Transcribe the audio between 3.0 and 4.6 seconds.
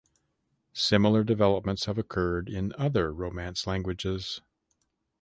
Romance languages.